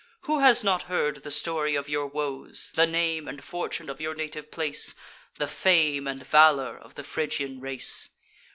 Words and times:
Who 0.21 0.39
has 0.39 0.63
not 0.63 0.81
heard 0.89 1.17
the 1.17 1.29
story 1.29 1.75
of 1.75 1.87
your 1.87 2.07
woes, 2.07 2.71
The 2.73 2.87
name 2.87 3.27
and 3.27 3.43
fortune 3.43 3.87
of 3.87 4.01
your 4.01 4.15
native 4.15 4.49
place, 4.49 4.95
The 5.37 5.47
fame 5.47 6.07
and 6.07 6.25
valour 6.25 6.75
of 6.75 6.95
the 6.95 7.03
Phrygian 7.03 7.59
race? 7.59 8.09